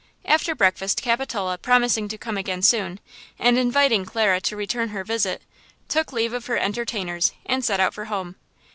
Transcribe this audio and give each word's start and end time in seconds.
After 0.25 0.55
breakfast 0.55 0.99
Capitola, 1.03 1.59
promising 1.59 2.07
to 2.07 2.17
come 2.17 2.35
again 2.35 2.63
soon, 2.63 2.99
and 3.37 3.55
inviting 3.55 4.03
Clara 4.03 4.41
to 4.41 4.55
return 4.55 4.89
her 4.89 5.03
visit, 5.03 5.43
took 5.89 6.11
leave 6.11 6.33
of 6.33 6.47
her 6.47 6.57
entertainers 6.57 7.33
and 7.45 7.63
set 7.63 7.79
out 7.79 7.93
for 7.93 8.05
home. 8.05 8.35